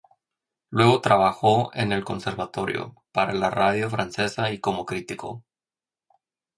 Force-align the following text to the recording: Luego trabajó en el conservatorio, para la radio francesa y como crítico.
Luego 0.71 0.99
trabajó 0.99 1.69
en 1.75 1.91
el 1.91 2.03
conservatorio, 2.03 2.95
para 3.11 3.33
la 3.33 3.51
radio 3.51 3.87
francesa 3.87 4.49
y 4.51 4.59
como 4.59 4.83
crítico. 4.83 5.43